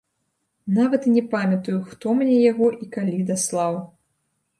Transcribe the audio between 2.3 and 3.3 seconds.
яго і калі